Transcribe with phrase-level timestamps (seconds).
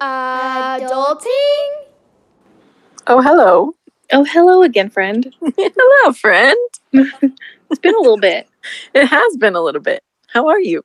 [0.00, 1.68] Adulting?
[3.06, 3.74] Oh, hello.
[4.12, 5.34] Oh, hello again, friend.
[5.56, 6.58] hello, friend.
[7.70, 8.48] It's been a little bit.
[8.94, 10.02] It has been a little bit.
[10.26, 10.82] How are you?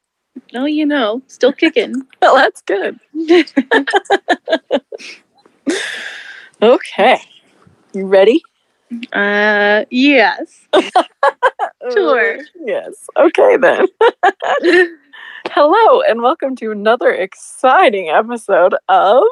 [0.54, 2.04] Oh, you know, still kicking.
[2.22, 3.00] Well, that's good.
[6.62, 7.20] okay.
[7.94, 8.44] You ready?
[9.13, 10.68] Uh, yes.
[11.92, 12.38] Sure.
[12.38, 13.08] Uh, yes.
[13.18, 14.97] Okay, then.
[15.56, 19.23] Hello, and welcome to another exciting episode of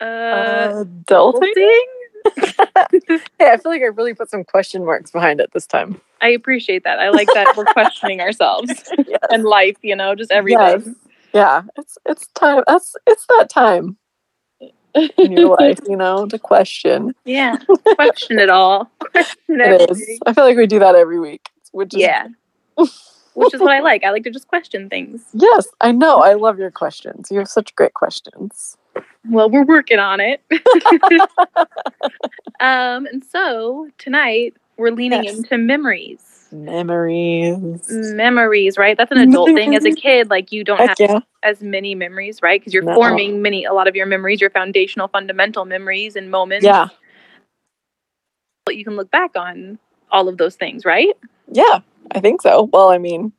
[0.00, 1.82] Uh, Adulting.
[3.38, 6.00] Hey, I feel like I really put some question marks behind it this time.
[6.20, 6.98] I appreciate that.
[6.98, 8.68] I like that we're questioning ourselves
[9.06, 9.20] Yes.
[9.30, 10.82] and life, you know, just everything.
[10.86, 10.88] Yes.
[11.32, 12.64] Yeah, it's it's time.
[12.66, 13.96] That's it's that time
[14.90, 17.14] in your life, you know, to question.
[17.26, 17.58] yeah.
[17.94, 18.90] Question it all.
[19.00, 20.20] Question It is.
[20.26, 22.28] I feel like we do that every week, which is Yeah.
[23.36, 24.02] Which is what I like.
[24.02, 25.22] I like to just question things.
[25.34, 26.18] yes, I know.
[26.20, 27.30] I love your questions.
[27.30, 28.76] You have such great questions.
[29.28, 30.40] Well, we're working on it.
[32.60, 35.36] um, and so tonight we're leaning Yes.
[35.38, 36.48] into memories.
[36.52, 37.86] Memories.
[37.90, 38.96] Memories, right?
[38.96, 39.74] That's an adult thing.
[39.74, 41.18] As a kid, like you don't have yeah.
[41.42, 42.60] as many memories, right?
[42.60, 42.94] Because you're No.
[42.94, 46.64] forming many, a lot of your memories, your foundational, fundamental memories and moments.
[46.64, 46.88] Yeah.
[48.64, 49.78] But you can look back on
[50.10, 51.14] all of those things, right?
[51.52, 51.80] Yeah.
[52.12, 52.68] I think so.
[52.72, 53.32] Well, I mean,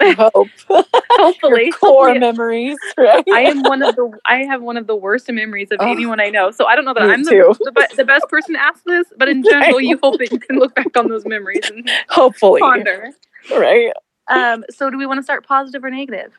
[0.00, 0.48] I hope.
[1.18, 1.70] Hopefully.
[1.72, 2.18] Core Yeah.
[2.18, 3.24] memories, right?
[3.32, 4.10] I am one of the.
[4.26, 5.90] I have one of the worst memories of Oh.
[5.90, 6.50] anyone I know.
[6.50, 9.28] So I don't know that I'm the, the, the best person to ask this, but
[9.28, 12.60] in general, you hope that you can look back on those memories and Hopefully.
[12.60, 13.10] ponder.
[13.50, 13.92] Right.
[14.28, 16.32] Um, so do we want to start positive or negative?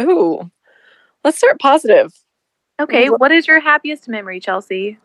[0.00, 0.50] Ooh.
[1.24, 2.12] Let's start positive.
[2.80, 4.98] Okay, what is your happiest memory, Chelsea?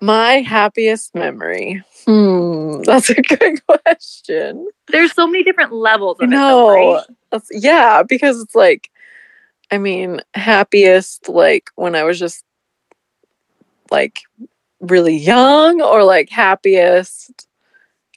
[0.00, 1.82] My happiest memory.
[2.04, 2.53] Hmm.
[2.84, 4.68] That's a good question.
[4.88, 7.42] There's so many different levels of No, though, right?
[7.50, 8.90] yeah, because it's like,
[9.70, 12.44] I mean, happiest like when I was just
[13.90, 14.20] like
[14.80, 17.46] really young, or like happiest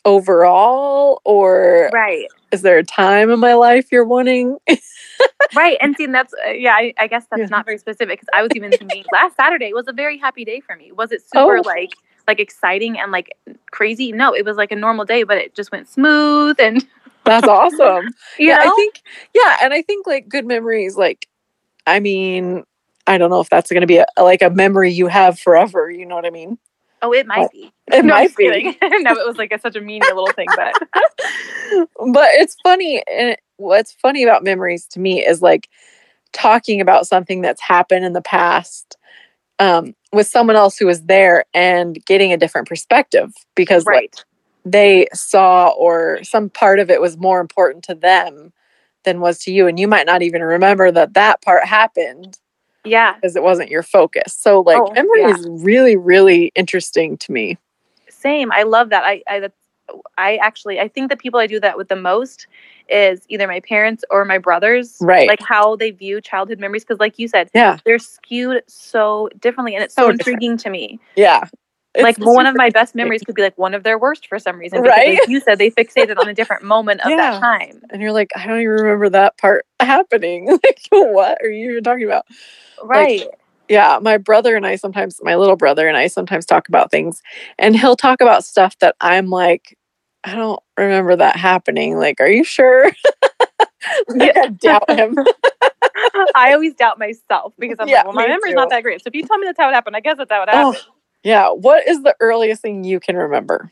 [0.06, 4.58] overall, or Right, is there a time in my life you're wanting?
[5.56, 5.78] right.
[5.82, 6.74] And see, that's uh, yeah.
[6.74, 7.48] I, I guess that's Yeah.
[7.48, 10.60] not very specific because I was even thinking last Saturday was a very happy day
[10.62, 10.92] for me.
[10.92, 11.62] Was it super Oh.
[11.66, 11.92] like
[12.28, 13.36] like exciting and like
[13.72, 14.12] crazy?
[14.12, 16.86] No, it was like a normal day, but it just went smooth and
[17.26, 18.14] That's awesome.
[18.40, 18.72] yeah, know.
[18.72, 19.02] I think
[19.34, 21.28] yeah, and I think like good memories, like
[21.86, 22.64] I mean,
[23.06, 25.90] I don't know if that's gonna be a, like a memory you have forever.
[25.90, 26.58] You know what I mean?
[27.02, 27.52] oh, it might What?
[27.52, 27.72] be.
[27.92, 28.50] It no, might be.
[28.82, 30.76] no, it was like a, such a mean little thing, but
[32.14, 35.68] but it's funny and it- what's funny about memories to me is like
[36.32, 38.98] talking about something that's happened in the past
[39.60, 44.26] um, with someone else who was there and getting a different perspective because like right.
[44.66, 48.54] they saw or some part of it was more important to them
[49.04, 52.38] than was to you and you might not even remember that that part happened
[52.86, 53.16] Yeah.
[53.16, 55.36] because it wasn't your focus so like Oh, memory yeah.
[55.36, 57.58] is really really interesting to me
[58.10, 58.52] Same.
[58.52, 59.04] I love that.
[59.04, 59.67] I I that's
[60.18, 62.48] I actually I think the people I do that with the most
[62.90, 64.98] is either my parents or my brothers.
[65.02, 65.28] Right.
[65.28, 69.76] Like how they view childhood memories because like you said, yeah they're skewed so differently
[69.76, 71.00] and it's so, So intriguing to me.
[71.16, 71.48] yeah
[72.02, 74.58] like one of my best memories could be like one of their worst for some
[74.58, 74.82] reason.
[74.82, 75.18] Right?
[75.20, 77.32] like you said, they fixated on a different moment of Yeah.
[77.32, 77.82] that time.
[77.90, 80.48] and you're like, I don't even remember that part happening.
[80.64, 82.26] like, what are you even talking about?
[82.84, 83.24] Right.
[83.70, 87.22] Yeah, my brother and I sometimes, my little brother and I sometimes talk about things,
[87.60, 89.77] and he'll talk about stuff that I'm like,
[90.28, 91.98] I don't remember that happening.
[91.98, 92.92] Like, are you sure?
[94.10, 95.16] like, I doubt him.
[96.36, 98.56] I always doubt myself because I'm Yeah, like, well, my me memory's too.
[98.56, 99.02] not that great.
[99.02, 100.74] So if you tell me that's how it happened, I guess that's how it Oh,
[100.74, 100.84] happened.
[101.24, 101.50] yeah.
[101.52, 103.72] What is the earliest thing you can remember?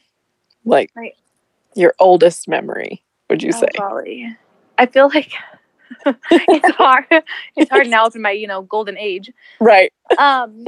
[0.64, 1.14] Like, Right.
[1.76, 3.68] your oldest memory, would you Oh, say?
[3.78, 4.36] golly.
[4.78, 5.34] I feel like
[6.32, 7.06] it's hard.
[7.58, 9.32] It's hard now It's in my, you know, golden age.
[9.60, 9.92] Right.
[10.18, 10.66] Um,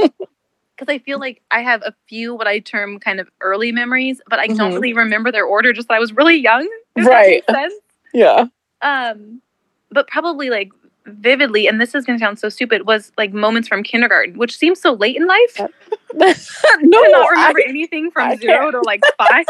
[0.77, 4.21] because I feel like I have a few what I term kind of early memories,
[4.29, 4.75] but I don't Mhm.
[4.75, 5.73] really remember their order.
[5.73, 6.67] Just that I was really young.
[6.97, 7.43] Right.
[7.49, 7.73] sense.
[8.13, 8.45] Yeah.
[8.81, 9.41] Um,
[9.91, 10.69] but probably like
[11.05, 14.55] vividly, and this is going to sound so stupid, was like moments from kindergarten, which
[14.57, 15.59] seems so late in life.
[16.13, 16.27] no,
[17.03, 19.45] I not remember I, anything from I zero to like five.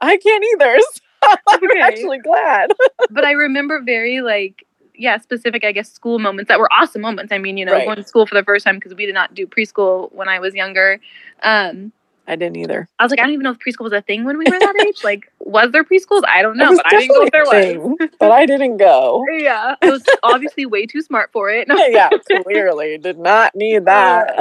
[0.00, 0.78] I can't either.
[1.24, 1.80] So I'm Okay.
[1.80, 2.70] actually glad.
[3.10, 4.64] but I remember very like
[4.98, 7.32] yeah specific I guess school moments that were awesome moments.
[7.32, 7.84] I mean you know Right.
[7.86, 10.38] going to school for the first time because we did not do preschool when I
[10.38, 11.00] was younger.
[11.42, 11.92] Um,
[12.28, 12.88] I didn't either.
[12.98, 14.58] I was like I don't even know if preschool was a thing when we were
[14.58, 15.02] that age.
[15.04, 16.22] Like was there preschools?
[16.26, 18.08] I don't know, but I didn't go if there a was.
[18.18, 19.24] but I didn't go.
[19.38, 21.68] Yeah, I was obviously way too smart for it.
[21.68, 21.76] No.
[21.88, 22.10] yeah,
[22.42, 24.34] clearly did not need that.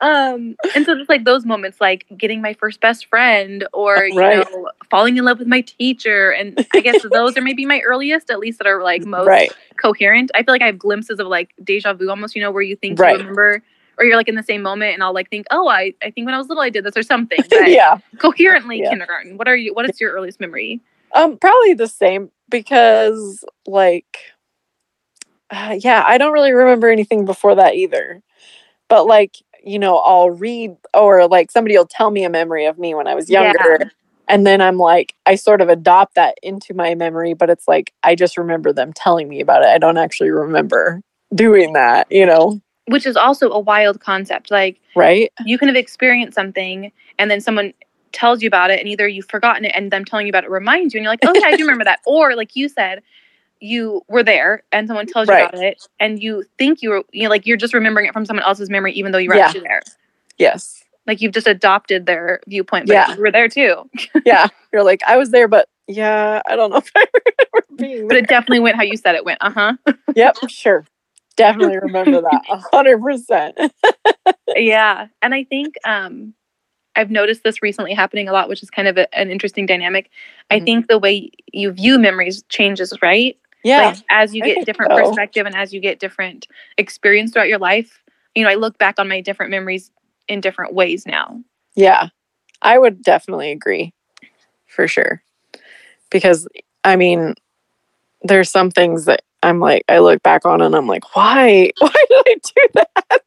[0.00, 4.14] um, and so just like those moments, like getting my first best friend, or you
[4.16, 4.46] Right.
[4.52, 8.30] know, falling in love with my teacher, and I guess those are maybe my earliest,
[8.30, 9.52] at least that are like most right.
[9.76, 10.30] coherent.
[10.34, 12.34] I feel like I have glimpses of like deja vu, almost.
[12.36, 13.12] You know, where you think Right.
[13.14, 13.62] you remember,
[13.98, 16.26] or you're like in the same moment, and I'll like think, oh, I, I think
[16.26, 17.42] when I was little I did this or something.
[17.50, 17.98] But yeah.
[18.18, 18.90] coherently, Yeah.
[18.90, 19.36] kindergarten.
[19.36, 19.74] What are you?
[19.74, 20.80] What is your earliest memory?
[21.14, 24.18] Um, probably the same because like
[25.50, 28.22] uh, yeah, I don't really remember anything before that either.
[28.88, 32.78] But like, you know, I'll read or like somebody will tell me a memory of
[32.78, 33.42] me when I was Yeah.
[33.42, 33.92] younger.
[34.28, 37.92] And then I'm like, I sort of adopt that into my memory, but it's like
[38.02, 39.68] I just remember them telling me about it.
[39.68, 41.02] I don't actually remember
[41.34, 42.60] doing that, you know?
[42.86, 44.50] Which is also a wild concept.
[44.50, 45.32] Like Right?
[45.44, 47.72] you can have experienced something and then someone
[48.12, 50.50] tells you about it and either you've forgotten it and them telling you about it
[50.50, 53.02] reminds you and you're like oh yeah i do remember that or like you said
[53.58, 55.48] you were there and someone tells you Right.
[55.48, 58.24] about it and you think you were you know like you're just remembering it from
[58.24, 59.46] someone else's memory even though you were Yeah.
[59.46, 59.82] actually there
[60.38, 60.84] Yes.
[61.08, 63.12] like you've just adopted their viewpoint but Yeah.
[63.16, 63.90] you were there too
[64.24, 64.46] Yeah.
[64.72, 68.16] You're like, I was there, but yeah, I don't know if I remember being but
[68.16, 69.72] it definitely went how you said it went uh-huh
[70.14, 70.84] Yep, sure.
[71.36, 72.42] Definitely remember that.
[72.48, 73.56] A hundred percent.
[74.56, 76.34] yeah and i think um
[76.96, 80.10] i've noticed this recently happening a lot which is kind of a, an interesting dynamic
[80.50, 80.64] i Mhm.
[80.64, 83.78] think the way you view memories changes right Yeah.
[83.78, 84.98] like as you get different so.
[84.98, 86.46] perspective and as you get different
[86.78, 88.02] experience throughout your life
[88.34, 89.90] you know i look back on my different memories
[90.28, 91.40] in different ways now
[91.74, 92.08] Yeah.
[92.62, 93.92] I would definitely agree.
[94.66, 95.22] For sure.
[96.10, 96.48] Because
[96.84, 97.34] I mean,
[98.24, 101.70] there's some things that I'm like I look back on and I'm like, why?
[101.78, 103.22] Why did I do that?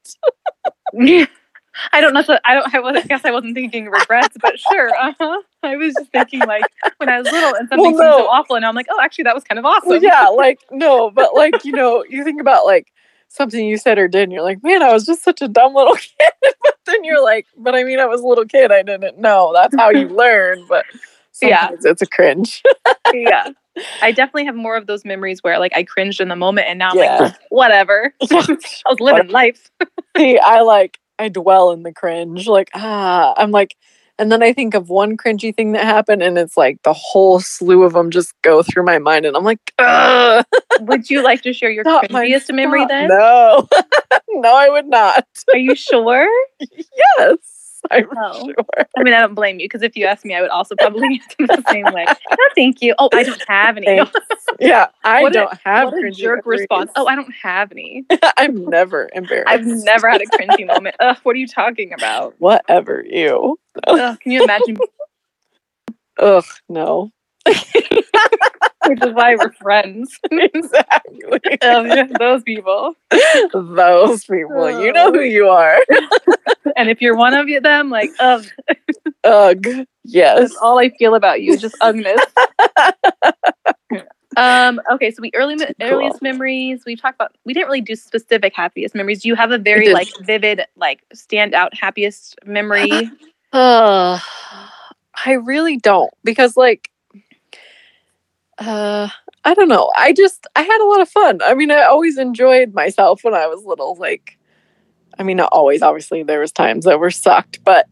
[1.94, 5.42] i don't know i don't i wasn't- guess i wasn't thinking regrets but sure uh-huh
[5.62, 6.64] i was just thinking like
[6.98, 8.18] when i was little and something Well, seemed no.
[8.18, 10.60] so awful and i'm like oh actually that was kind of awesome Well, yeah, like
[10.72, 12.88] no, but like, you know, you think about like
[13.28, 15.76] something you said or did and you're like, man, I was just such a dumb
[15.76, 16.32] little kid.
[16.42, 19.52] but then you're like, but I mean I was a little kid, I didn't know.
[19.54, 20.66] That's how you learn.
[20.68, 20.86] But
[21.42, 21.70] Yeah.
[21.84, 22.64] it's a cringe.
[23.14, 23.50] yeah
[24.02, 26.80] i definitely have more of those memories where like i cringed in the moment and
[26.80, 27.20] now i'm Yeah.
[27.20, 28.14] like whatever.
[28.32, 29.70] I was living life.
[30.18, 32.48] See, I like I dwell in the cringe.
[32.48, 33.76] Like, ah, I'm like,
[34.20, 37.40] and then I think of one cringy thing that happened, and it's like the whole
[37.40, 40.46] slew of them just go through my mind, and I'm like, Ugh,
[40.82, 43.08] would you like to share your Mike, cringiest memory then?
[43.10, 43.68] No,
[44.30, 45.26] no, I would not.
[45.54, 46.28] are you sure?
[46.60, 47.38] Yes,
[47.92, 48.46] I'm Oh.
[48.46, 48.56] sure.
[48.98, 51.22] I mean, I don't blame you because if you asked me, I would also probably
[51.40, 52.06] answer the same way.
[52.06, 52.96] No, thank you.
[53.00, 54.02] Oh, I don't have any.
[54.60, 56.62] Yeah, I What don't have what a jerk memories.
[56.62, 56.92] response.
[56.96, 58.06] Oh, I don't have any.
[58.38, 59.48] I'm never embarrassed.
[59.50, 60.96] I've never had a cringy moment.
[61.00, 62.36] Ugh, what are you talking about?
[62.40, 63.60] Whatever you.
[63.88, 64.78] Can you imagine?
[66.20, 67.12] Ugh, no.
[68.86, 70.18] Which is why we're friends.
[70.32, 71.27] exactly.
[71.62, 72.96] Those people.
[73.54, 74.84] Those people.
[74.84, 75.78] You know who you are.
[76.76, 78.46] And if you're one of them, like, ugh,
[79.24, 79.66] Ugh.
[80.04, 80.40] Yes.
[80.40, 82.22] that's all I feel about you, just ugness.
[84.38, 85.74] Um, okay, so we early Cool.
[85.82, 86.84] earliest memories.
[86.86, 89.24] We talked about we didn't really do specific happiest memories.
[89.24, 93.10] Do you have a very like vivid, like standout happiest memory?
[93.54, 94.20] Uh,
[95.26, 96.92] I really don't because like
[98.60, 99.08] uh
[99.48, 99.90] I don't know.
[99.96, 101.40] I just I had a lot of fun.
[101.42, 104.38] I mean, I always enjoyed myself when I was little like
[105.18, 107.88] I mean, not always obviously there was times that were sucked, but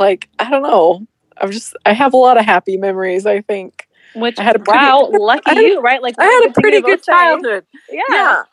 [0.00, 1.06] like I don't know.
[1.36, 3.86] I'm just I have a lot of happy memories, I think.
[4.14, 6.00] Which I had a pretty- wow, lucky had you, right?
[6.00, 7.66] Like I had a pretty good childhood.
[7.90, 8.00] Yeah.
[8.08, 8.42] Yeah.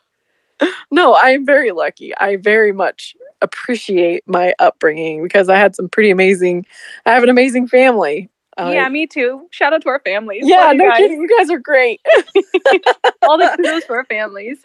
[0.92, 2.14] No, I'm very lucky.
[2.18, 6.66] I very much appreciate my upbringing because I had some pretty amazing
[7.06, 8.28] I have an amazing family.
[8.58, 9.48] Uh, yeah, me too.
[9.50, 10.42] Shout out to our families.
[10.46, 10.98] Yeah, you no guys.
[10.98, 11.20] kidding.
[11.22, 12.00] You guys are great.
[13.22, 14.58] All the kudos for our families.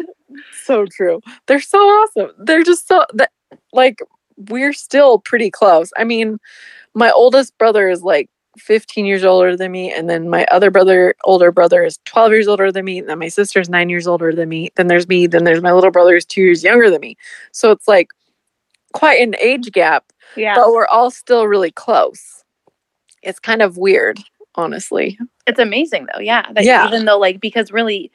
[0.63, 1.21] so true.
[1.47, 2.31] They're so awesome.
[2.37, 3.31] They're just so that
[3.73, 3.99] like
[4.49, 5.91] we're still pretty close.
[5.97, 6.37] I mean,
[6.93, 11.15] my oldest brother is like 15 years older than me, and then my other brother,
[11.23, 12.99] older brother, is 12 years older than me.
[12.99, 14.69] And then my sister's nine years older than me.
[14.75, 15.27] Then there's me.
[15.27, 17.15] Then there's my little brother who's two years younger than me.
[17.51, 18.09] So it's like
[18.93, 20.55] quite an age gap, Yeah.
[20.55, 22.43] but we're all still really close.
[23.27, 24.19] It's kind of weird,
[24.55, 25.19] honestly.
[25.45, 26.45] It's amazing though, yeah.
[26.53, 26.87] That Yeah.
[26.87, 28.11] even though like because really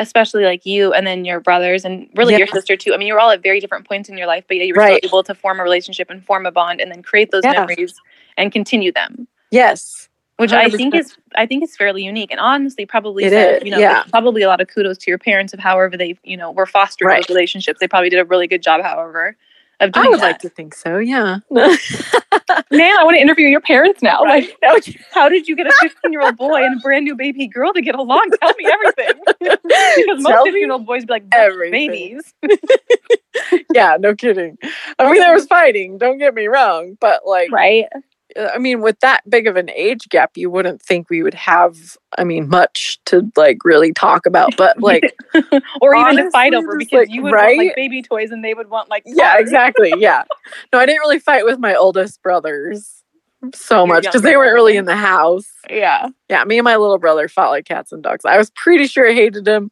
[0.00, 2.92] especially like you and then your brothers and really your sister too.
[2.92, 4.80] I mean, you're all at very different points in your life, but yet you were
[4.80, 4.98] Right.
[4.98, 7.52] still able to form a relationship and form a bond and then create those Yeah.
[7.52, 7.94] memories
[8.36, 9.28] and continue them.
[9.52, 10.08] Yes.
[10.38, 12.32] Which I think is I think is fairly unique.
[12.32, 14.02] And honestly probably It said, is, you know, yeah.
[14.10, 17.08] probably a lot of kudos to your parents of however they, you know, were fostering
[17.08, 17.22] Right.
[17.22, 17.78] those relationships.
[17.78, 19.36] They probably did a really good job, however,
[19.80, 20.22] of doing I would that.
[20.24, 21.38] like to think so, yeah.
[21.50, 24.22] Man, I want to interview your parents now.
[24.22, 24.86] Like Right.
[24.86, 27.46] No, How did you get a 15 year old boy and a brand new baby
[27.46, 28.30] girl to get along?
[28.40, 29.22] Tell me everything.
[29.40, 32.34] because most Tell 15 me year old boys be like, babies.
[33.72, 34.58] yeah, no kidding.
[34.98, 35.98] I mean, there was fighting.
[35.98, 37.86] Don't get me wrong, but like, right.
[38.38, 41.34] Uh, I mean, with that big of an age gap, you wouldn't think we would
[41.34, 41.96] have.
[42.16, 45.16] I mean, much to like really talk about, but like,
[45.80, 48.54] or even to fight over because like, you would want like baby toys and they
[48.54, 50.24] would want like yeah, exactly, yeah.
[50.72, 53.02] No, I didn't really fight with my oldest brothers
[53.52, 55.50] so much because they weren't really in the house.
[55.68, 56.08] Yeah.
[56.30, 58.24] Yeah, me and my little brother fought like cats and dogs.
[58.24, 59.70] I was pretty sure I hated him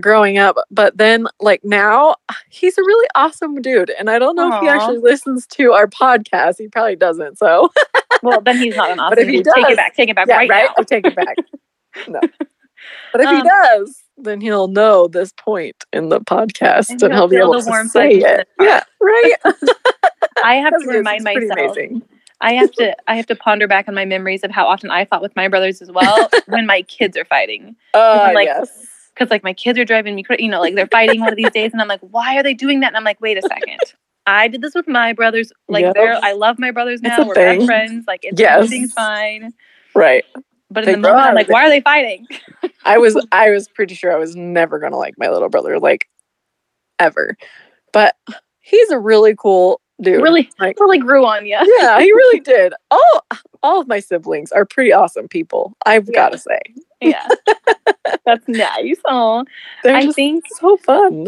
[0.00, 2.16] growing up, but then like now
[2.50, 3.90] he's a really awesome dude.
[3.90, 6.56] And I don't know if he actually listens to our podcast.
[6.58, 7.38] He probably doesn't.
[7.38, 7.70] So
[8.22, 9.52] Well, then he's not an awesome But if he dude.
[9.54, 9.94] Take it back.
[9.94, 10.64] Take it back yeah, right, right?
[10.66, 10.74] now.
[10.78, 11.36] I'll take it back.
[12.08, 12.20] no.
[13.12, 17.12] But if he Um, does, then he'll know this point in the podcast And and,
[17.14, 18.48] he'll be able to say it.
[18.60, 19.34] Yeah, right.
[20.44, 21.76] I have to remind myself.
[22.40, 25.06] I have to I have to ponder back on my memories of how often I
[25.06, 27.76] fought with my brothers as well when my kids are fighting.
[27.94, 28.68] Uh, like, yes.
[29.16, 31.36] Because like my kids are driving me crazy, you know, like they're fighting one of
[31.36, 32.88] these days, and I'm like, why are they doing that?
[32.88, 33.80] And I'm like, wait a second.
[34.26, 35.52] I did this with my brothers.
[35.68, 35.94] Like Yep.
[35.94, 37.24] they're I love my brothers now.
[37.26, 37.58] We're thing.
[37.60, 38.04] best friends.
[38.06, 38.56] Like it's Yes.
[38.64, 39.52] everything's fine.
[39.94, 40.24] Right.
[40.70, 42.26] But They in the moment, I'm like, why are they fighting?
[42.84, 46.08] I was I was pretty sure I was never gonna like my little brother, like
[46.98, 47.36] ever.
[47.92, 48.16] But
[48.60, 50.20] he's a really cool dude.
[50.22, 51.56] Really, like really grew on you.
[51.80, 52.74] yeah, he really did.
[52.90, 53.24] All
[53.62, 55.72] all of my siblings are pretty awesome people.
[55.86, 56.14] I've Yeah.
[56.14, 56.58] gotta say.
[57.00, 57.28] Yeah,
[58.24, 58.96] that's nice.
[59.06, 59.44] Oh,
[59.84, 61.26] I think so fun.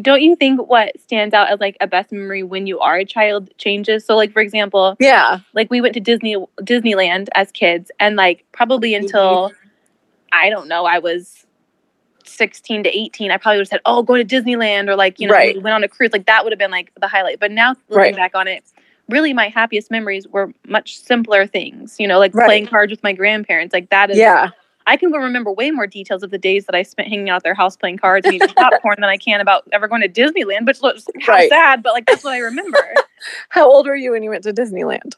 [0.00, 3.04] don't you think what stands out as like a best memory when you are a
[3.04, 4.04] child changes?
[4.04, 5.40] So like for example, Yeah.
[5.54, 9.04] like we went to Disney Disneyland as kids and like probably Mm-hmm.
[9.06, 9.52] until
[10.32, 11.46] I don't know, I was
[12.24, 15.26] 16 to 18, I probably would have said, "Oh, go to Disneyland" or like, you
[15.26, 15.56] know, Right.
[15.56, 16.12] we went on a cruise.
[16.12, 17.40] Like that would have been like the highlight.
[17.40, 18.16] But now looking Right.
[18.16, 18.62] back on it,
[19.08, 22.44] really my happiest memories were much simpler things, you know, like Right.
[22.46, 23.72] playing cards with my grandparents.
[23.72, 24.50] Like that is Yeah.
[24.88, 27.42] I can remember way more details of the days that I spent hanging out at
[27.44, 30.66] their house playing cards and eating popcorn than I can about ever going to Disneyland,
[30.66, 31.48] which looks how Right.
[31.50, 32.94] sad, but like that's what I remember.
[33.50, 35.14] How old were you when you went to Disneyland?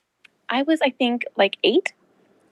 [0.48, 1.92] I was, I think, like eight,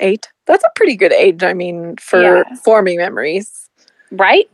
[0.00, 0.28] Eight.
[0.46, 2.44] That's a pretty good age, I mean, for Yeah.
[2.64, 3.68] forming memories.
[4.12, 4.48] right?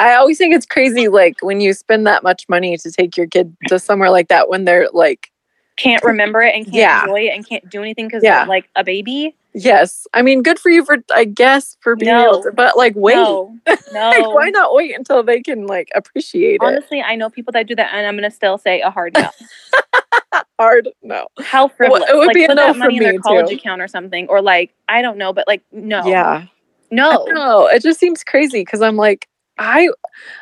[0.00, 3.26] I always think it's crazy, like when you spend that much money to take your
[3.28, 5.30] kid to somewhere like that when they're like,
[5.76, 7.02] Can't remember it and can't Yeah.
[7.02, 8.40] enjoy it and can't do anything because Yeah.
[8.40, 9.34] they're like a baby.
[9.54, 10.06] yes.
[10.14, 12.24] I mean, good for you for, I guess, for being No.
[12.24, 13.14] able to, but like, wait.
[13.14, 13.56] No,
[13.92, 14.10] no.
[14.16, 16.60] Like, why not wait until they can like appreciate it?
[16.62, 19.30] Honestly, I know people that do that, and I'm gonna still say a hard no.
[20.58, 20.88] Hard?
[21.02, 21.26] No.
[21.42, 22.04] How frivolous!
[22.08, 23.54] it would like be put that for money in their college too.
[23.56, 26.44] account or something, or like I don't know, but like no, Yeah.
[26.90, 29.28] no, No, it just seems crazy because I'm like,
[29.58, 29.88] I,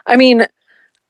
[0.07, 0.47] I mean,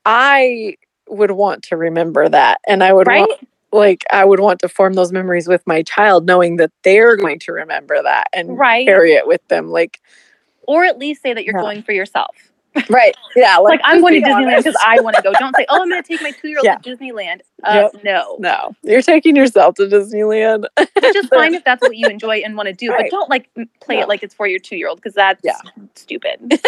[0.05, 0.75] I
[1.07, 3.27] would want to remember that, and I would right?
[3.27, 7.15] want, like, I would want to form those memories with my child, knowing that they're
[7.15, 8.85] going to remember that and Right.
[8.87, 9.69] carry it with them.
[9.69, 9.99] Like,
[10.67, 11.61] Or at least say that you're Yeah.
[11.61, 12.35] going for yourself.
[12.89, 13.15] right?
[13.35, 15.31] Yeah, Like, I'm going to Disneyland because I want to go.
[15.39, 16.75] Don't say, "Oh, I'm going to take my two year old Yeah.
[16.77, 20.65] to Disneyland." Uh, No, No, you're taking yourself to Disneyland.
[20.77, 23.49] which is fine if that's what you enjoy and want to do, but don't like
[23.79, 24.01] play No.
[24.03, 25.57] it like it's for your two year old because that's Yeah.
[25.95, 26.59] stupid.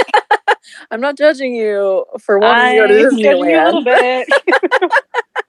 [0.92, 3.84] I'm not judging you for wanting to go to you a little Disneyland.
[3.84, 4.30] bit.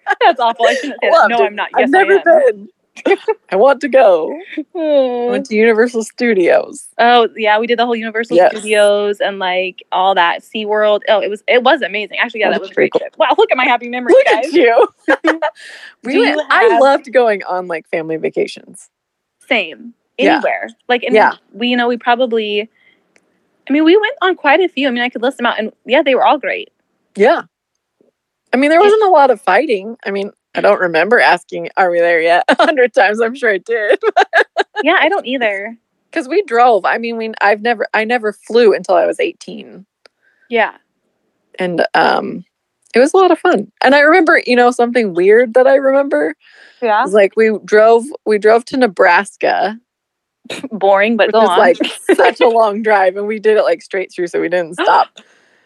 [0.20, 0.66] that's awful.
[0.66, 1.26] I shouldn't say that.
[1.28, 1.46] No, it.
[1.46, 1.68] I'm not.
[1.76, 2.22] Yes, I've never I am.
[2.56, 2.68] been.
[3.52, 4.36] I want to go.
[4.74, 5.28] Oh.
[5.28, 6.88] I went to Universal Studios.
[6.98, 8.50] Oh yeah, we did the whole Universal Yes.
[8.56, 11.02] Studios and like all that SeaWorld.
[11.08, 12.18] Oh, it was it was amazing.
[12.18, 13.16] Actually, yeah, That that was was a great pretty trip.
[13.18, 14.46] Wow, look at my happy memories, Look guys.
[14.46, 14.88] at you.
[16.02, 18.90] we Do went, you I loved going on like family vacations.
[19.48, 19.94] Same.
[20.18, 20.34] Yeah.
[20.34, 20.68] Anywhere.
[20.88, 21.34] Like and Yeah.
[21.52, 22.68] we you know, we probably
[23.68, 24.88] I mean, we went on quite a few.
[24.88, 26.70] I mean, I could list them out and yeah, they were all great.
[27.14, 27.42] Yeah.
[28.52, 29.96] I mean, there wasn't a lot of fighting.
[30.04, 33.20] I mean, I don't remember asking, "Are we there yet?" A hundred times.
[33.20, 34.00] I'm sure I did
[34.82, 35.76] Yeah, I don't either.
[36.10, 36.84] because we drove.
[36.84, 39.84] I mean, we I've never I never flew until I was 18,
[40.48, 40.76] Yeah.
[41.58, 42.44] and um,
[42.94, 43.70] it was a lot of fun.
[43.82, 46.34] And I remember, you know, something weird that I remember
[46.80, 47.02] Yeah.
[47.04, 49.78] was like we drove we drove to Nebraska,
[50.70, 51.58] Boring, but go was on.
[51.58, 51.76] like
[52.14, 55.08] such a long drive, and we did it like straight through, so we didn't stop.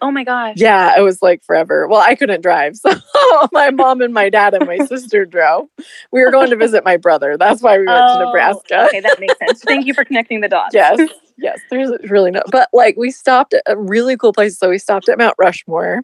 [0.02, 0.54] Oh my gosh.
[0.56, 1.86] Yeah, it was like forever.
[1.88, 2.74] Well, I couldn't drive.
[3.32, 5.68] So my mom and my dad and my sister drove.
[6.10, 7.36] We were going to visit my brother.
[7.38, 8.86] That's why we went to Oh, Nebraska.
[8.88, 9.62] Okay, that makes sense.
[9.62, 10.74] Thank you for connecting the dots.
[10.74, 10.98] Yes.
[11.38, 11.60] Yes.
[11.70, 14.58] There's really no but like we stopped at a really cool place.
[14.58, 16.02] So we stopped at Mount Rushmore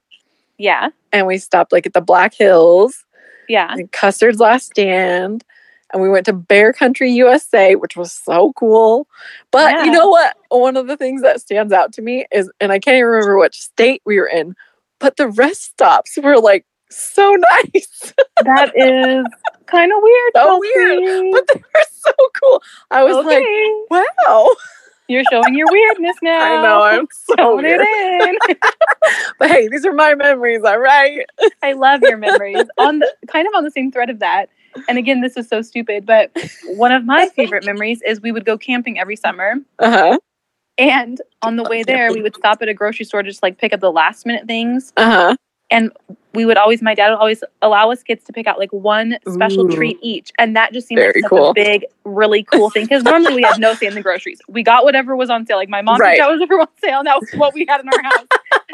[0.58, 0.88] Yeah.
[1.12, 3.04] and we stopped like at the Black Hills
[3.48, 3.72] Yeah.
[3.72, 5.44] and Custer's Last Stand.
[5.92, 9.06] And we went to Bear Country, USA, which was so cool.
[9.50, 9.84] But Yeah.
[9.84, 10.36] you know what?
[10.50, 13.38] One of the things that stands out to me is, and I can't even remember
[13.38, 14.54] which state we were in,
[14.98, 17.36] but the rest stops were like so
[17.74, 18.12] nice.
[18.44, 19.26] That is
[19.66, 20.32] kind of weird.
[20.36, 22.62] So weird, but they were so cool.
[22.90, 23.44] I was like,
[23.90, 24.48] wow.
[25.10, 26.38] You're showing your weirdness now.
[26.42, 27.80] I know I'm so Tone weird.
[27.82, 28.56] it in.
[29.38, 31.24] But hey, these are my memories, all right?
[31.62, 32.66] I love your memories.
[32.76, 34.50] On the kind of on the same thread of that.
[34.88, 36.30] And again, this is so stupid, but
[36.66, 39.54] one of my favorite memories is we would go camping every summer.
[39.78, 40.18] Uh-huh.
[40.76, 43.58] And on the way there, we would stop at a grocery store to just like
[43.58, 44.92] pick up the last minute things.
[44.96, 45.34] Uh-huh.
[45.70, 45.92] And
[46.34, 49.18] we would always, my dad would always allow us kids to pick out like one
[49.32, 49.74] special Ooh.
[49.74, 50.32] treat each.
[50.38, 51.50] And that just seemed Very like such cool.
[51.50, 52.84] a big, really cool thing.
[52.84, 54.40] Because normally we had no say in the groceries.
[54.48, 55.56] We got whatever was on sale.
[55.56, 56.12] Like my mom Right.
[56.12, 56.98] picked out whatever was on sale.
[57.00, 58.26] And that was what we had in our house.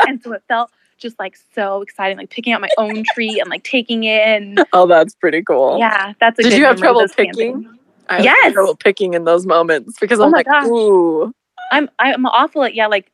[0.06, 0.70] and so it felt
[1.04, 4.20] just like so exciting, like picking out my own tree and like taking it.
[4.26, 5.78] And Oh, that's pretty cool.
[5.78, 7.62] yeah, that's a Did good you have trouble camping.
[7.62, 7.78] picking?
[8.08, 8.52] I have Yes.
[8.54, 10.66] trouble picking in those moments because Oh I'm like, gosh.
[10.66, 11.32] ooh.
[11.70, 13.11] I'm I'm awful at yeah, like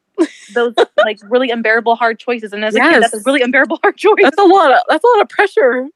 [0.55, 2.53] those like really unbearable hard choices.
[2.53, 4.15] And as a kid, that's a really unbearable hard choice.
[4.23, 5.89] That's a lot of that's a lot of pressure.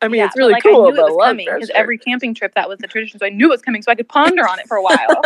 [0.00, 1.96] I mean, Yeah, it's but, really like, cool, I knew it was coming because every
[1.98, 4.08] camping trip that was the tradition, so I knew it was coming, so I could
[4.08, 5.22] ponder on it for a while.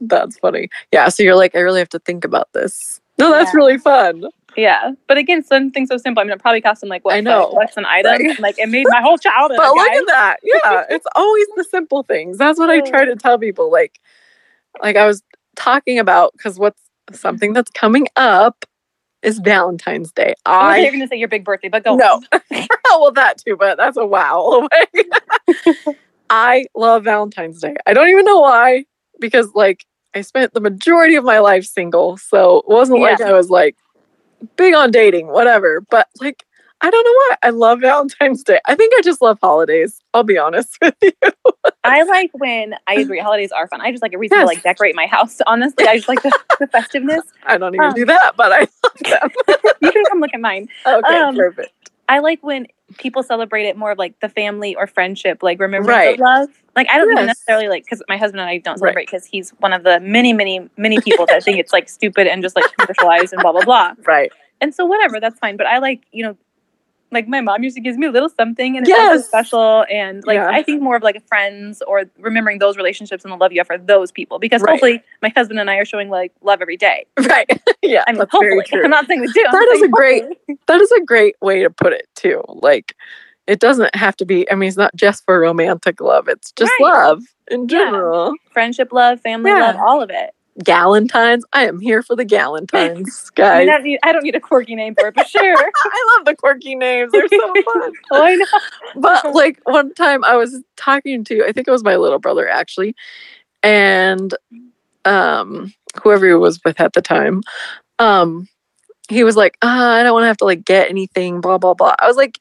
[0.00, 0.70] That's funny.
[0.92, 3.00] Yeah, so you're like, I really have to think about this.
[3.18, 3.56] No, that's Yeah.
[3.58, 4.24] really fun.
[4.56, 6.20] Yeah, but again, something so simple.
[6.20, 7.46] I mean, it probably cost them like what I know.
[7.46, 8.20] five bucks an item.
[8.20, 9.56] And, Like it made my whole childhood.
[9.56, 10.36] But look at that.
[10.42, 12.38] Yeah, it's always the simple things.
[12.38, 13.70] That's what I try to tell people.
[13.70, 13.98] Like,
[14.82, 15.22] like I was
[15.56, 16.80] talking about because what's
[17.12, 18.64] something that's coming up
[19.22, 20.34] is Valentine's Day.
[20.46, 21.96] I was going to say your big birthday, but go.
[21.96, 22.20] no,
[22.90, 24.68] well that too, but that's a wow.
[26.28, 27.74] I love Valentine's Day.
[27.86, 28.84] I don't even know why
[29.20, 33.32] because like I spent the majority of my life single, so it wasn't like I
[33.32, 33.76] was like
[34.56, 35.80] big on dating, whatever.
[35.80, 36.44] But like
[36.84, 38.60] I don't know why I love Valentine's Day.
[38.66, 40.00] I think I just love holidays.
[40.14, 41.12] I'll be honest with you.
[41.84, 43.20] I like when I agree.
[43.20, 43.80] Holidays are fun.
[43.80, 44.42] I just like a reason Yes.
[44.42, 45.38] to like decorate my house.
[45.46, 47.22] Honestly, I just like the, the festiveness.
[47.44, 49.56] I don't even Um, do that, but I love them.
[49.80, 50.68] You can come look at mine.
[50.86, 51.90] okay, um, perfect.
[52.12, 52.66] I like when
[52.98, 56.14] people celebrate it more of like the family or friendship, like remembrance Right.
[56.14, 56.50] of love.
[56.76, 57.28] Like I don't even Yes.
[57.28, 60.34] necessarily like because my husband and I don't celebrate because he's one of the many,
[60.34, 63.62] many, many people that think it's like stupid and just like commercialized and blah blah
[63.62, 63.94] blah.
[64.06, 64.30] Right.
[64.60, 65.56] And so whatever, that's fine.
[65.56, 66.36] But I like you know,
[67.12, 69.26] like my mom usually gives me a little something and it's Yes.
[69.28, 69.84] special.
[69.90, 70.48] And like Yeah.
[70.50, 73.66] I think more of like friends or remembering those relationships and the love you have
[73.68, 74.70] for those people because Right.
[74.70, 77.06] hopefully my husband and I are showing like love every day.
[77.18, 77.48] Right.
[77.82, 78.02] yeah.
[78.06, 78.62] I mean, hopefully.
[78.66, 78.82] true.
[78.84, 79.44] I'm not saying we do.
[79.46, 80.58] I'm That is a great- hopefully.
[80.66, 82.42] that is a great way to put it too.
[82.48, 82.94] Like
[83.46, 86.28] it doesn't have to be I mean it's not just for romantic love.
[86.28, 86.92] It's just Right.
[86.92, 87.66] love in Yeah.
[87.78, 88.32] general.
[88.52, 89.60] friendship, love, family Yeah.
[89.72, 90.30] love, all of it.
[90.60, 91.42] Galentines.
[91.52, 93.62] I am here for the Galentines, I, guys.
[93.62, 95.56] I, don't need, I don't need a quirky name for it, but sure.
[95.84, 97.12] I love the quirky names.
[97.12, 97.92] They're so fun.
[98.12, 98.46] oh, I know.
[98.96, 102.48] but like one time I was talking to I think it was my little brother
[102.48, 102.94] actually,
[103.62, 104.34] and
[105.04, 107.42] um whoever he was with at the time,
[107.98, 108.48] um
[109.08, 111.74] he was like, ah, I don't want to have to like get anything, blah blah
[111.74, 111.94] blah.
[111.98, 112.38] I was like,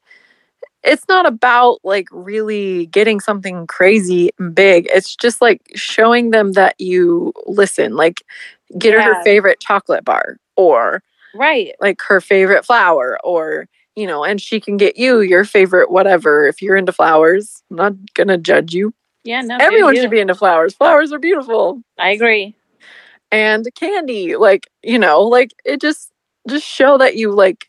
[0.84, 4.88] it's not about like really getting something crazy and big.
[4.94, 7.96] It's just like showing them that you listen.
[7.96, 8.24] Like
[8.78, 11.74] get her her favorite chocolate bar or Right.
[11.80, 16.46] like her favorite flower or you know and she can get you your favorite whatever
[16.48, 19.58] if you're into flowers i'm not gonna judge you Yeah, no.
[19.60, 22.56] everyone should be into flowers flowers are beautiful I agree.
[23.32, 26.12] and candy like you know like it just
[26.50, 27.66] just show that you like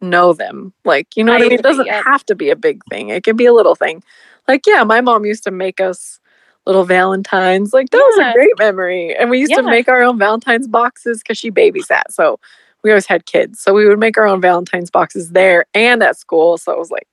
[0.00, 1.58] know them like you know I what i mean?
[1.58, 4.02] It doesn't have to be a big thing it can be a little thing.
[4.46, 6.20] Like yeah my mom used to make us
[6.66, 10.18] little valentines like that was a great memory and we used to make our own
[10.18, 12.40] valentines boxes because she babysat so
[12.82, 16.18] we always had kids so we would make our own valentines boxes there and at
[16.18, 17.06] school so it was like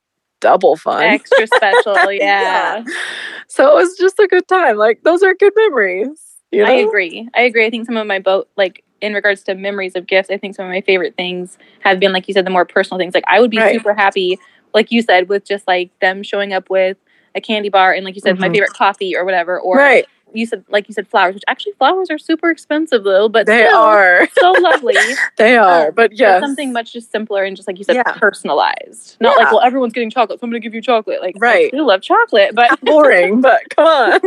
[0.43, 1.01] double fun.
[1.03, 2.11] Extra special.
[2.11, 2.83] Yeah.
[3.47, 6.69] so it was just a good time like those are good memories you know?
[6.69, 7.27] I agree.
[7.35, 7.65] I agree.
[7.65, 10.55] I think some of my boat, like in regards to memories of gifts, I think
[10.55, 13.13] some of my favorite things have been, like you said, the more personal things.
[13.13, 13.73] Like I would be Right.
[13.75, 14.39] super happy,
[14.73, 16.97] like you said, with just like them showing up with
[17.35, 18.53] a candy bar and, like you said, my Mhm.
[18.53, 19.59] favorite coffee or whatever.
[19.59, 23.29] Or right you said, like you said, flowers, which actually flowers are super expensive though,
[23.29, 24.97] but they are so lovely.
[25.37, 28.03] they are Um, but yeah, something much just simpler and just like you said, Yeah.
[28.17, 29.17] personalized.
[29.19, 31.21] Not like, well, everyone's getting chocolate, so I'm gonna give you chocolate.
[31.21, 31.71] Like, Right.
[31.73, 34.19] I love chocolate, but boring but come on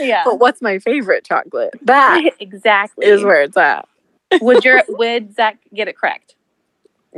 [0.00, 3.06] yeah, but what's my favorite chocolate that exactly.
[3.06, 3.86] is where it's at
[4.40, 6.34] would your would Zach get it correct?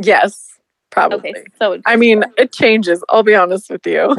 [0.03, 0.59] yes
[0.91, 4.15] probably Okay, so i mean it changes i'll be honest with you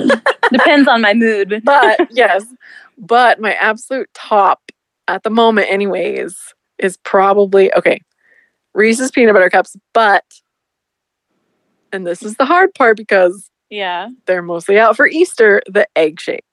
[0.52, 1.62] depends on my mood.
[1.64, 2.46] but yes
[3.02, 4.72] but my absolute top
[5.08, 6.38] at the moment anyways
[6.78, 8.00] is probably okay
[8.74, 10.24] reese's peanut butter cups but
[11.92, 16.20] and this is the hard part because Yeah, they're mostly out for easter the egg
[16.22, 16.46] shape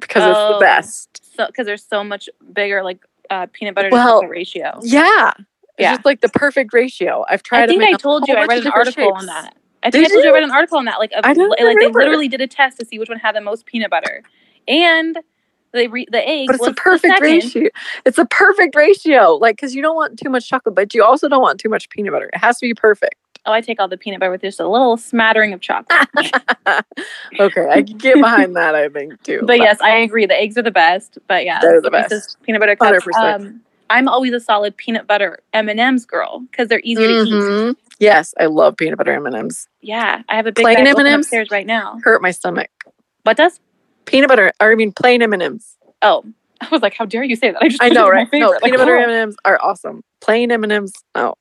[0.00, 0.54] because it's Oh.
[0.54, 2.98] the best so because there's so much bigger like
[3.30, 4.80] uh, peanut butter Well, to ratio.
[4.82, 5.46] yeah it's
[5.78, 5.92] Yeah.
[5.92, 8.72] just like the perfect ratio i've tried I think I told you I read an
[8.72, 9.54] article on that.
[9.82, 10.98] I think Did I told you I read an article on that.
[10.98, 13.64] Like, of, like they literally did a test to see which one had the most
[13.64, 14.24] peanut butter,
[14.66, 15.18] and
[15.72, 17.68] the re- the egg But it's was a perfect ratio.
[18.06, 19.34] It's a perfect ratio.
[19.34, 21.88] Like, because you don't want too much chocolate, but you also don't want too much
[21.90, 22.30] peanut butter.
[22.32, 23.14] It has to be perfect.
[23.46, 26.06] Oh, I take all the peanut butter with just a little smattering of chocolate.
[27.40, 28.74] okay, I can get behind that.
[28.74, 29.42] I think too.
[29.44, 30.26] but yes, I agree.
[30.26, 31.18] The eggs are the best.
[31.28, 32.36] But yeah, They're the best.
[32.42, 33.04] peanut butter cups.
[33.06, 33.34] 100%.
[33.40, 37.14] Um, I'm always a solid peanut butter M and M's girl because they're easier to
[37.24, 37.32] eat.
[37.32, 37.76] Mhm.
[38.00, 39.66] Yes, I love peanut butter M and M's.
[39.80, 41.26] Yeah, I have a big Plain bag open M&Ms?
[41.26, 41.98] upstairs right now.
[42.04, 42.68] Hurt my stomach.
[43.22, 43.60] What does?
[44.08, 44.52] Peanut butter.
[44.60, 45.76] Or I mean, plain M and M's.
[46.02, 46.24] Oh,
[46.60, 47.62] I was like, how dare you say that?
[47.62, 48.28] I just I know, right?
[48.32, 48.50] No.
[48.50, 49.02] Like, peanut butter oh.
[49.02, 50.02] M and M's are awesome.
[50.20, 50.92] Plain M and M's.
[51.14, 51.34] Oh,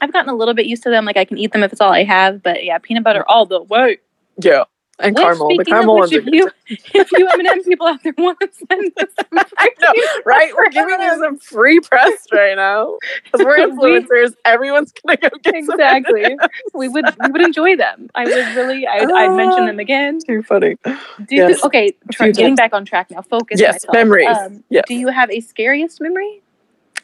[0.00, 1.04] I've gotten a little bit used to them.
[1.04, 2.42] Like I can eat them if it's all I have.
[2.42, 3.98] But yeah, peanut butter all the way.
[4.40, 4.64] yeah.
[5.02, 5.48] And Which, caramel.
[5.56, 8.92] The caramel ones are if you if you M&M people out there want to send
[8.98, 9.92] us some I know,
[10.24, 10.52] right?
[10.56, 14.34] We're giving you some free press right now because we're We- influencers.
[14.44, 16.36] Everyone's gonna go get some exactly,
[16.74, 18.08] we would we would enjoy them.
[18.14, 18.86] I would really.
[18.86, 20.20] I'd, I'd mention them again.
[20.26, 20.76] Too funny.
[20.84, 20.90] Do
[21.30, 21.64] you, Yes.
[21.64, 23.22] okay, try, getting back on track now.
[23.22, 23.60] Focus.
[23.60, 23.94] Yes, myself.
[23.94, 24.28] memories.
[24.36, 24.84] Um, Yes.
[24.86, 26.42] Do you have a scariest memory?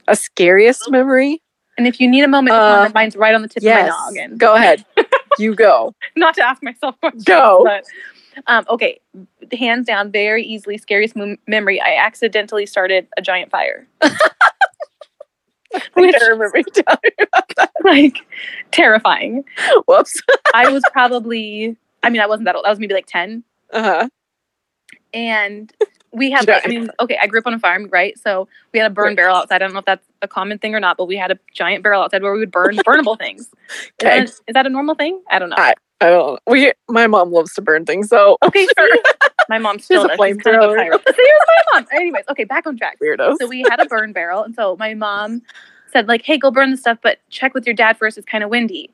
[0.07, 1.43] A scariest memory?
[1.77, 3.89] And if you need a moment, to Uh, mine's right on the tip Yes.
[3.91, 4.37] of my noggin.
[4.39, 4.85] Go ahead.
[5.39, 5.95] You go.
[6.17, 7.25] Not to ask myself questions.
[7.25, 7.63] Go.
[7.65, 7.85] But,
[8.47, 9.01] um, okay,
[9.53, 11.81] hands down, very easily scariest mem- memory.
[11.81, 13.87] I accidentally started a giant fire.
[15.75, 17.71] I think I remember you telling me about that.
[17.85, 18.19] like
[18.71, 19.45] terrifying.
[19.87, 20.21] Whoops.
[20.55, 22.65] I was probably, I mean, I wasn't that old.
[22.67, 23.45] I was maybe like 10.
[23.73, 24.09] Uh huh.
[25.13, 25.73] And
[26.13, 28.19] we had, like, I mean, okay, I grew up on a farm, right?
[28.19, 29.57] So we had a burn barrel outside.
[29.57, 31.83] I don't know if that's a common thing or not, but we had a giant
[31.83, 33.43] barrel outside where we would burn burnable things.
[33.43, 33.53] Is
[34.03, 34.21] Okay.
[34.21, 35.21] that- Is that a normal thing?
[35.31, 35.57] I don't know.
[35.59, 36.35] I- I don't.
[36.35, 36.39] know.
[36.47, 36.73] We.
[36.89, 38.89] My mom loves to burn things, so Okay, sure.
[39.49, 40.17] my mom's still a does.
[40.17, 40.91] Kind of a flamethrower.
[41.05, 41.87] here's my mom.
[41.93, 42.99] Anyways, okay, back on track.
[43.03, 43.35] weirdos.
[43.41, 45.43] So we had a burn barrel, and so my mom
[45.93, 48.17] said, like, "Hey, go burn the stuff, but check with your dad first.
[48.17, 48.93] It's kind of windy."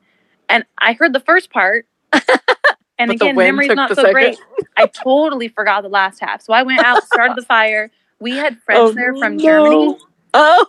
[0.49, 1.85] And I heard the first part,
[2.97, 4.13] and But again, memory's not so second.
[4.13, 4.37] great.
[4.77, 7.91] I totally forgot the last half, so I went out, started the fire.
[8.19, 9.43] We had friends Oh, there from no.
[9.43, 9.97] Germany,
[10.33, 10.65] oh,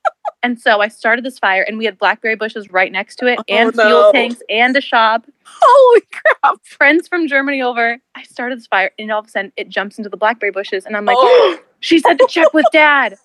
[0.42, 3.38] and so I started this fire, and we had blackberry bushes right next to it,
[3.40, 3.86] Oh, and no.
[3.86, 5.26] fuel tanks, and a shop.
[5.44, 6.64] holy crap!
[6.64, 7.98] Friends from Germany over.
[8.14, 10.84] I started this fire, and all of a sudden, it jumps into the blackberry bushes,
[10.86, 13.16] and I'm like, oh, "She said to check with dad."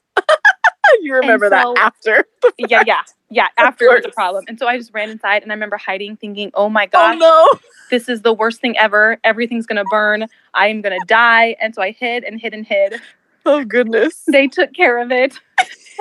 [1.01, 2.25] you remember so- that after?
[2.57, 3.47] yeah, yeah, yeah.
[3.57, 6.17] After it was a problem, and so I just ran inside, and I remember hiding,
[6.17, 7.59] thinking, "Oh my Oh no!
[7.89, 9.17] this is the worst thing ever.
[9.23, 10.27] Everything's gonna burn.
[10.53, 13.01] I am gonna die." And so I hid and hid and hid.
[13.45, 14.23] Oh goodness!
[14.27, 15.39] They took care of it,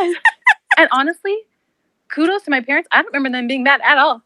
[0.79, 1.37] and honestly,
[2.09, 2.89] kudos to my parents.
[2.93, 4.23] I don't remember them being mad at all.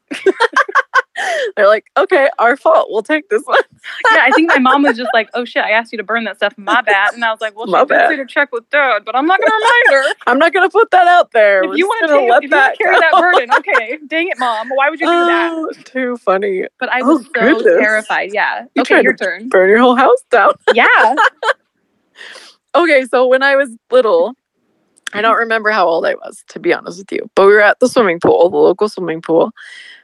[1.57, 2.89] They're like, okay, our fault.
[2.91, 3.61] We'll take this one.
[4.13, 6.25] Yeah, I think my mom was just like, "Oh shit, I asked you to burn
[6.25, 6.53] that stuff.
[6.59, 8.17] My bad." And I was like, "Well, My she bad.
[8.17, 11.07] to check with dad, but I'm not gonna remind her." I'm not gonna put that
[11.07, 11.63] out there.
[11.63, 13.01] If We're you want to let if you wanna that carry go.
[13.01, 13.99] that burden, okay.
[14.09, 14.69] Dang it, mom.
[14.71, 15.51] Why would you do that?
[15.55, 16.65] Oh, too funny.
[16.81, 17.65] But I Oh, was so goodness.
[17.79, 18.31] terrified.
[18.35, 18.65] Yeah.
[18.75, 19.49] You okay, your turn.
[19.49, 20.53] Burn your whole house down.
[20.75, 21.15] Yeah.
[22.75, 24.35] Okay, so when I was little,
[25.15, 27.61] I don't remember how old I was, to be honest with you, but we were
[27.63, 29.53] at the swimming pool, the local swimming pool,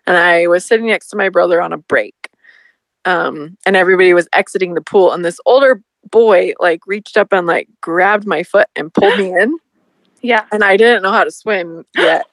[0.07, 2.15] and I was sitting next to my brother on a break.
[3.05, 7.47] Um, and everybody was exiting the pool, and this older boy like reached up and
[7.47, 9.59] like grabbed my foot and pulled me in.
[10.23, 10.47] Yeah.
[10.53, 12.25] and I didn't know how to swim yet.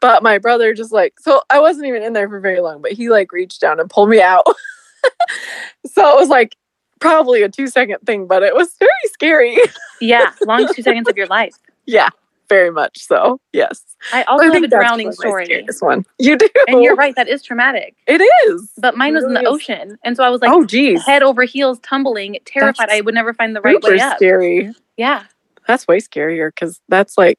[0.00, 2.90] but my brother just like so I wasn't even in there for very long, but
[2.90, 4.44] he like reached down and pulled me out.
[5.86, 6.56] so it was like
[7.00, 9.56] probably a two second thing, but it was very scary.
[10.00, 10.32] Yeah.
[10.46, 11.54] Long two seconds of your life.
[11.86, 12.08] yeah,
[12.52, 13.40] very much so.
[13.52, 13.82] Yes.
[14.12, 15.64] I also I have a drowning one of my story.
[15.66, 16.04] This one.
[16.18, 16.48] You do.
[16.68, 17.96] And you're right, that is traumatic.
[18.06, 18.70] It is.
[18.78, 19.46] But mine was in the is.
[19.48, 19.98] ocean.
[20.04, 21.04] And so I was like oh geez.
[21.04, 24.16] head over heels tumbling, terrified That's I would never find the right way up.
[24.16, 24.72] scary.
[24.96, 25.24] Yeah.
[25.66, 27.38] That's way scarier because that's like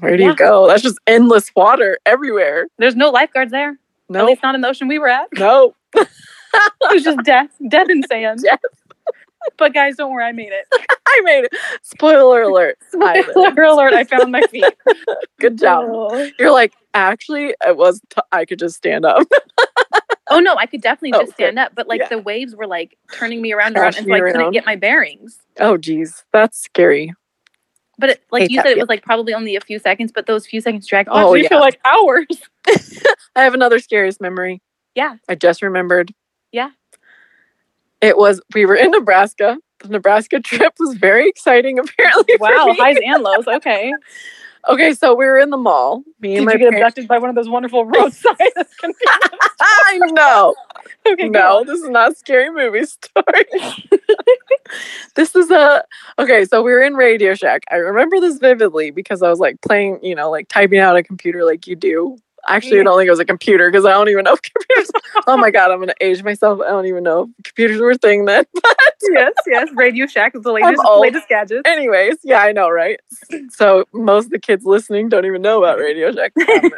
[0.00, 0.30] where do Yeah.
[0.30, 0.66] you go?
[0.68, 2.66] That's just endless water everywhere.
[2.78, 3.70] There's no lifeguards there.
[3.70, 3.76] At
[4.08, 5.28] No, least not in the ocean we were at.
[5.38, 5.74] no.
[6.52, 7.48] It was just death.
[7.68, 8.40] Death and sand.
[8.44, 8.58] Death.
[9.56, 10.66] But guys, don't worry, I made it.
[11.08, 11.52] I made it.
[11.82, 12.78] Spoiler alert.
[12.88, 14.64] Spoiler alert, I found my feet.
[15.40, 15.86] Good job.
[15.90, 16.30] Oh.
[16.38, 19.26] You're like, actually, it was, t- I could just stand up.
[20.32, 22.08] Oh no, I could definitely Oh, just stand up, but like Yeah.
[22.08, 24.76] the waves were like turning me around and around, and so I couldn't get my
[24.76, 25.38] bearings.
[25.58, 26.24] oh, geez.
[26.32, 27.12] That's scary.
[27.98, 28.82] But it, like Hate you that said, it feeling.
[28.82, 31.08] was like probably only a few seconds, but those few seconds drag.
[31.10, 31.48] Oh, Oh, yeah.
[31.48, 32.26] feel like hours.
[33.36, 34.62] I have another scariest memory.
[34.94, 35.16] Yeah.
[35.28, 36.12] I just remembered.
[36.52, 36.70] Yeah.
[38.00, 39.58] It was, we were in Nebraska.
[39.80, 42.34] The Nebraska trip was very exciting, apparently.
[42.38, 43.46] Wow, highs and lows.
[43.46, 43.92] Okay.
[44.68, 46.02] Okay, so we were in the mall.
[46.20, 46.82] Me and Did my you get parents.
[46.98, 48.36] abducted by one of those wonderful roadside?
[49.58, 50.54] I know.
[51.08, 53.44] okay, no, this is not a scary movie story.
[55.16, 55.82] this is a
[56.18, 56.44] okay.
[56.44, 57.62] So we were in Radio Shack.
[57.70, 61.02] I remember this vividly because I was like playing, you know, like typing out a
[61.02, 62.18] computer like you do.
[62.48, 64.90] Actually, I don't think it was a computer because I don't even know if computers.
[65.26, 66.60] oh my god, I'm gonna age myself.
[66.60, 68.44] I don't even know if computers were a thing then.
[69.02, 69.68] But yes, yes.
[69.74, 71.66] Radio Shack is the latest, latest gadget.
[71.66, 73.00] Anyways, yeah, I know, right?
[73.50, 76.70] So most of the kids listening don't even know about Radio Shack um,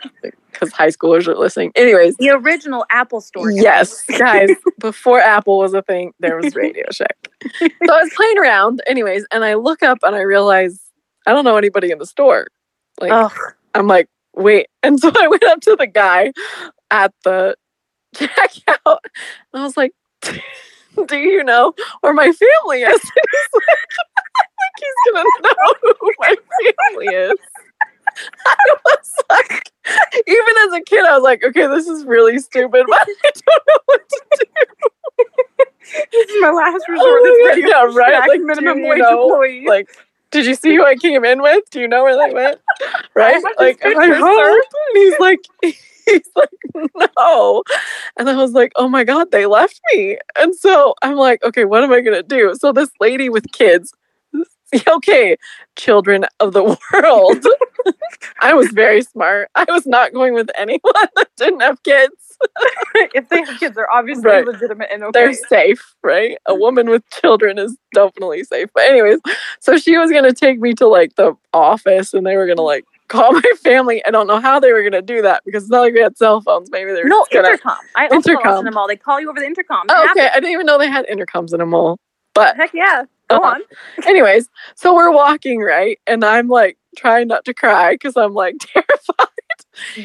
[0.52, 1.72] because high schoolers are listening.
[1.74, 3.50] Anyways, The original Apple Store.
[3.50, 3.60] guys.
[3.60, 7.28] yes, guys, before Apple was a thing, there was Radio Shack.
[7.58, 10.80] So I was playing around, anyways, and I look up and I realize
[11.26, 12.46] I don't know anybody in the store.
[13.00, 13.32] Like.
[13.74, 14.66] I'm like, wait.
[14.84, 16.32] And so I went up to the guy
[16.90, 17.54] at the
[18.16, 18.98] checkout
[19.52, 19.92] and I was like,
[20.22, 23.00] do you know where my family is?
[23.00, 23.78] He's like,
[24.78, 27.38] he's gonna know who my family is.
[28.44, 29.70] I was like,
[30.26, 33.62] even as a kid, I was like, okay, this is really stupid, but I don't
[33.68, 34.46] know what to do.
[36.12, 37.20] This is my last oh resort.
[37.24, 38.28] Oh my Radio God, right?
[38.28, 39.64] Like, minimum do you wage know, employee.
[39.66, 39.88] Like,
[40.30, 41.64] did you see who I came in with?
[41.70, 42.58] Do you know where they went?
[43.14, 43.42] Right?
[43.42, 44.60] this Like, I home?
[44.94, 47.62] And he's like, he's like, no.
[48.18, 50.18] And I was like, oh my God, they left me.
[50.38, 52.54] And so I'm like, okay, what am I going to do?
[52.58, 53.92] So this lady with kids,
[54.88, 55.36] okay,
[55.76, 57.46] children of the world.
[58.40, 59.48] I was very smart.
[59.54, 60.80] I was not going with anyone
[61.16, 62.14] that didn't have kids.
[63.14, 64.46] if they have kids, they're obviously Right.
[64.46, 65.10] legitimate and okay.
[65.12, 66.36] They're safe, right?
[66.46, 68.68] A woman with children is definitely safe.
[68.74, 69.18] But anyways,
[69.60, 72.84] so she was gonna take me to like the office and they were gonna like
[73.08, 74.04] call my family.
[74.06, 76.16] I don't know how they were gonna do that because it's not like we had
[76.16, 76.70] cell phones.
[76.70, 77.76] Maybe they were no, gonna intercom.
[77.94, 78.58] I Intercom.
[78.58, 78.88] in the mall.
[78.88, 79.86] They call you over the intercom.
[79.88, 80.28] Oh, okay.
[80.28, 81.98] I didn't even know they had intercoms in a mall.
[82.34, 83.04] But Heck yeah.
[83.38, 83.54] Go Uh-huh.
[83.56, 83.62] on.
[84.06, 85.98] anyways, so we're walking, right?
[86.06, 89.28] And I'm like trying not to cry because I'm like terrified.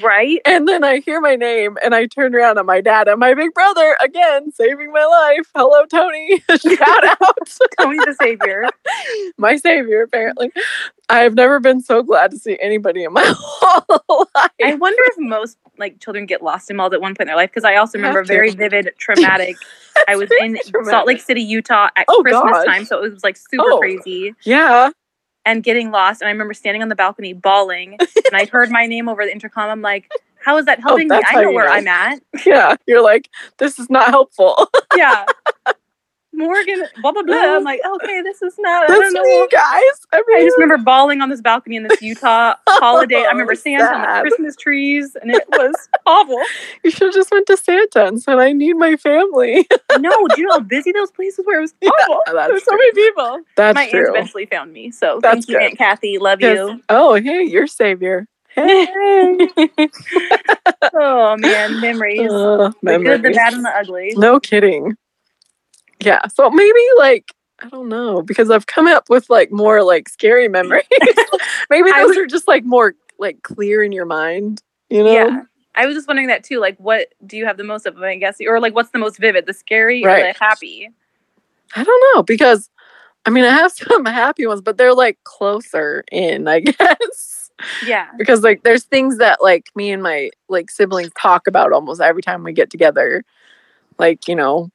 [0.01, 0.39] Right?
[0.45, 3.33] And then I hear my name and I turn around at my dad and my
[3.33, 5.47] big brother again, saving my life.
[5.55, 6.41] Hello, Tony.
[6.49, 7.57] Shout out.
[7.79, 8.65] Tony the Savior.
[9.37, 10.51] my savior, apparently.
[11.09, 14.51] I've never been so glad to see anybody in my whole life.
[14.63, 17.35] I wonder if most like children get lost in malls at one point in their
[17.37, 18.27] life because I also remember to.
[18.27, 19.55] very vivid traumatic.
[20.07, 21.07] I was in Salt.
[21.07, 23.79] Lake City, Utah at Oh, Christmas time, so it was like super Oh.
[23.79, 24.89] crazy yeah.
[25.47, 26.21] And getting lost.
[26.21, 29.31] And I remember standing on the balcony bawling, and I heard my name over the
[29.31, 29.69] intercom.
[29.69, 30.11] I'm like,
[30.43, 31.15] "How is that oh, helping me?
[31.15, 31.71] Oh, that's I know where know.
[31.71, 32.75] I'm at." Yeah.
[32.85, 34.69] You're like, this is not helpful.
[34.95, 35.25] Yeah.
[36.37, 37.35] Morgan, blah blah blah.
[37.35, 38.83] I'm like, okay, this is not.
[38.83, 39.23] I That's don't know.
[39.23, 39.83] me, guys.
[40.13, 43.23] I, I just remember bawling on this balcony in this Utah holiday.
[43.25, 46.41] I remember Santa on the Christmas trees, and it was awful.
[46.83, 49.67] you should have just went to Santa and said, I need my family.
[49.99, 51.55] No, do you know how busy those places were?
[51.57, 52.21] It was Yeah, awful.
[52.27, 53.39] There's so many people.
[53.55, 53.99] That's My true.
[54.01, 55.63] aunt eventually found me, so That's thank you, good.
[55.63, 56.19] Aunt Kathy.
[56.19, 56.57] Love Yes.
[56.57, 56.83] you.
[56.89, 58.27] Oh, hey, you're savior.
[58.53, 58.85] Hey.
[60.93, 62.29] oh man, memories.
[62.31, 64.13] Uh, the good, the bad, and the ugly.
[64.17, 64.95] No kidding.
[65.99, 66.25] Yeah.
[66.27, 70.47] So maybe like I don't know because I've come up with like more like scary
[70.57, 70.83] memories.
[71.69, 74.61] maybe those was- are just like more like clear in your mind.
[74.89, 75.11] You know.
[75.11, 75.41] Yeah.
[75.75, 76.59] I was just wondering that too.
[76.59, 77.95] Like, what do you have the most of?
[77.95, 78.03] Them?
[78.03, 79.45] I guess, or like, what's the most vivid?
[79.45, 80.89] The scary or the happy?
[81.75, 82.69] I don't know because
[83.25, 87.51] I mean I have some happy ones, but they're like closer in, I guess.
[87.85, 88.07] Yeah.
[88.17, 92.21] because like there's things that like me and my like siblings talk about almost every
[92.21, 93.23] time we get together.
[93.99, 94.69] Like, you know,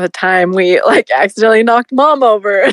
[0.00, 2.72] the time we like accidentally knocked mom over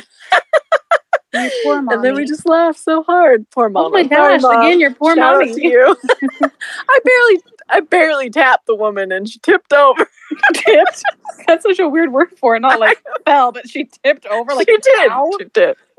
[1.36, 3.48] and then we just laughed so hard.
[3.50, 3.86] Poor mom.
[3.86, 4.42] Oh my gosh!
[4.42, 5.54] Again, your poor Shout out mommy.
[5.54, 5.96] to you.
[6.88, 10.08] I barely I barely tapped the woman and she tipped over.
[10.54, 11.02] Tipped.
[11.46, 12.60] That's such a weird word for it.
[12.60, 14.54] Not like fell, but she tipped over.
[14.54, 15.10] Like she did.
[15.10, 15.30] ow.
[15.38, 15.76] She did.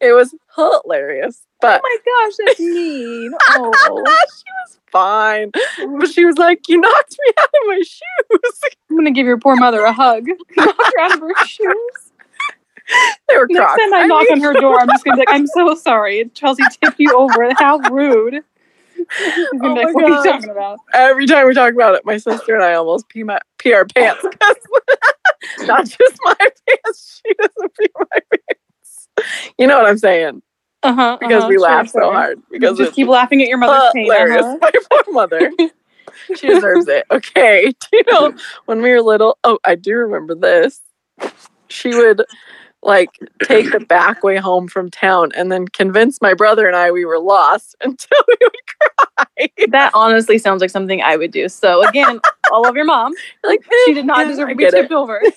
[0.00, 1.42] it was hilarious.
[1.60, 3.32] But oh my gosh, that's mean.
[3.50, 4.78] Oh, she was oh.
[4.90, 5.50] fine.
[5.98, 8.60] But she was like, You knocked me out of my shoes.
[8.90, 10.26] I'm gonna give your poor mother a hug.
[10.56, 12.12] Knock her out of her shoes.
[13.28, 13.80] They were Next Crocs.
[13.80, 16.64] time I, knock on her door, I'm just gonna be like, "I'm so sorry, Chelsea
[16.82, 17.50] tipped you over.
[17.56, 18.44] How rude."
[19.62, 20.78] Oh my you God.
[20.92, 23.84] Every time we talk about it, my sister and I almost pee, my, pee our
[23.84, 24.22] pants.
[25.60, 27.22] Not just my pants.
[27.24, 29.08] She doesn't pee my pants.
[29.58, 30.42] You know what I'm saying?
[30.82, 31.16] Uh huh.
[31.20, 32.40] Because we laugh so hard.
[32.50, 34.04] Because just keep laughing at your mother's pain.
[34.04, 34.44] hilarious.
[34.44, 34.58] Uh-huh.
[34.60, 35.50] My poor mother.
[36.36, 37.04] she deserves it.
[37.10, 37.72] Okay.
[37.80, 38.34] Do you know
[38.66, 39.38] when we were little?
[39.44, 40.80] Oh, I do remember this.
[41.68, 42.22] She would
[42.82, 43.10] like
[43.42, 47.04] take the back way home from town and then convince my brother and I we
[47.04, 48.52] were lost until we would.
[49.70, 51.48] That honestly sounds like something I would do.
[51.48, 52.20] So again,
[52.52, 53.12] I love your mom.
[53.44, 54.82] like She did not deserve to be get it.
[54.82, 55.20] tipped over.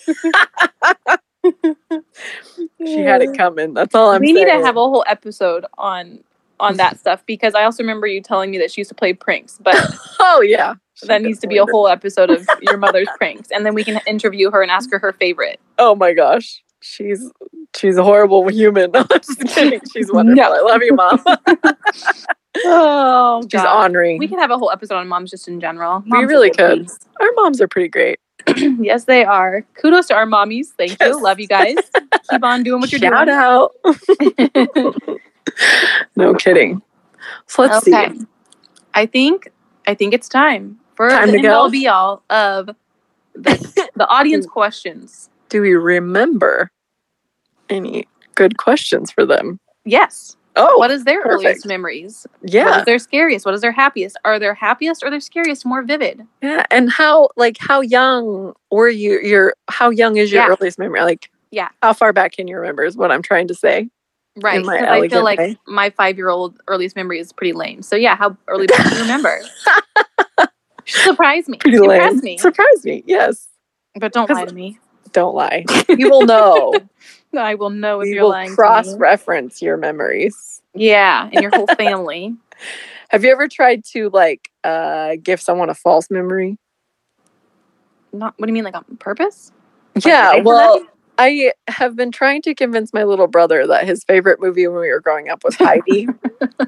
[2.85, 3.73] She had it coming.
[3.73, 4.21] That's all I'm saying.
[4.21, 4.47] we saying.
[4.57, 6.19] need to have a whole episode on
[6.59, 9.13] on that stuff because I also remember you telling me that she used to play
[9.13, 9.75] pranks, but
[10.19, 10.73] Oh yeah.
[11.03, 14.01] That needs to be a whole episode of your mother's pranks, and then we can
[14.07, 15.59] interview her and ask her her favorite.
[15.77, 16.63] Oh my gosh.
[16.81, 17.31] She's
[17.75, 18.91] she's a horrible human.
[18.95, 19.79] I'm just kidding.
[19.93, 20.43] She's wonderful.
[20.43, 20.53] No.
[20.53, 21.23] I love you, mom.
[22.65, 24.17] Oh, She's honoring.
[24.19, 25.99] We can have a whole episode on moms just in general.
[26.01, 26.87] We Moms are really could.
[27.21, 28.19] Our moms are pretty great.
[28.79, 29.63] yes, they are.
[29.75, 30.67] Kudos to our mommies.
[30.77, 31.09] Thank Yes.
[31.09, 31.21] you.
[31.23, 31.75] Love you guys.
[32.29, 33.37] Keep on doing what you're Shout doing.
[33.37, 35.17] out.
[36.15, 36.81] no kidding.
[37.47, 38.09] So let's okay.
[38.13, 38.25] see.
[38.93, 39.51] I think
[39.85, 42.67] I think it's time for Time the to all be all of
[43.33, 45.29] the, the audience questions.
[45.49, 46.71] Do we remember
[47.69, 49.59] any good questions for them?
[49.85, 50.35] Yes.
[50.57, 51.45] Oh, What is their perfect.
[51.45, 52.27] earliest memories?
[52.41, 53.45] Yeah, is their scariest?
[53.45, 54.17] What is their happiest?
[54.25, 56.21] Are their happiest or their scariest more vivid?
[56.41, 56.65] yeah.
[56.71, 59.19] And how, like, how young were you?
[59.21, 60.49] Your how young is your Yeah.
[60.59, 61.01] earliest memory?
[61.01, 61.69] Like, Yeah.
[61.83, 62.83] how far back can you remember?
[62.83, 63.89] Is what I'm trying to say.
[64.39, 64.63] Right.
[64.67, 65.57] I feel like way.
[65.65, 67.81] my five year old earliest memory is pretty lame.
[67.81, 69.39] So yeah, how early back do you remember?
[70.85, 71.57] Surprise me.
[71.57, 72.19] Pretty Surprise lame.
[72.21, 72.37] me.
[72.37, 73.03] Surprise me.
[73.05, 73.47] Yes.
[73.99, 74.79] But don't lie to me.
[75.11, 75.65] Don't lie.
[75.89, 76.73] You will know.
[77.35, 78.47] I will know if we you're will lying.
[78.47, 78.55] to me.
[78.55, 80.61] cross-reference your memories.
[80.73, 82.35] Yeah, and your whole family.
[83.09, 86.57] Have you ever tried to like uh give someone a false memory?
[88.13, 89.51] Not what do you mean, like on purpose?
[90.03, 90.85] yeah, well.
[91.19, 94.91] I have been trying to convince my little brother that his favorite movie when we
[94.91, 96.07] were growing up was Heidi.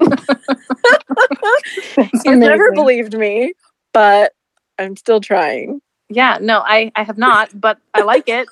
[2.12, 3.52] He's never believed me,
[3.92, 4.32] but
[4.76, 5.80] I'm still trying.
[6.08, 8.48] Yeah, no, I I have not, but I like it.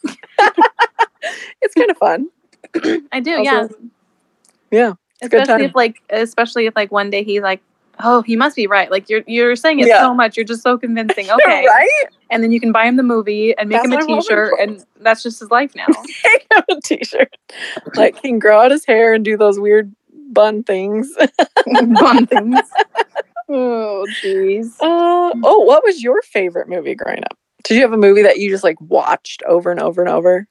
[1.62, 2.28] It's kind of fun.
[3.12, 3.36] I do.
[3.38, 3.68] Also, yeah,
[4.70, 4.92] Yeah,
[5.22, 5.60] especially time.
[5.62, 7.60] if like especially if like one day he's like.
[8.00, 8.92] Oh, he must be right.
[8.92, 9.98] Like you're you're saying it Yeah.
[10.02, 10.36] so much.
[10.36, 11.28] You're just so convincing.
[11.30, 11.66] Okay.
[11.66, 12.04] right?
[12.30, 14.52] And then you can buy him the movie and make That's him a hoping t-shirt
[14.60, 15.86] and that's just his life now.
[16.24, 17.36] Make him a t-shirt.
[17.96, 19.92] Like he can grow out his hair and do those weird
[20.30, 21.12] bun things.
[21.98, 22.60] Fun things.
[23.48, 24.76] Oh, jeez.
[24.80, 27.36] Uh, oh, what was your favorite movie growing up?
[27.64, 30.46] Did you have a movie that you just like watched over and over and over?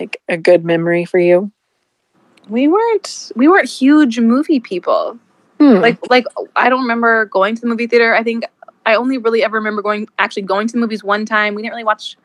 [0.00, 1.52] Like a good memory for you?
[2.48, 5.18] We weren't we weren't huge movie people.
[5.60, 5.76] Hmm.
[5.76, 6.24] Like like
[6.56, 8.14] I don't remember going to the movie theater.
[8.14, 8.44] I think
[8.84, 11.54] I only really ever remember going actually going to the movies one time.
[11.54, 12.16] We didn't really watch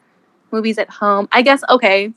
[0.52, 1.28] movies at home.
[1.32, 2.14] I guess okay.